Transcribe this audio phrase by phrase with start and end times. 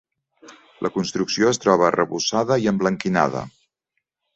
[0.85, 3.49] La construcció es troba arrebossada i emblanquinada.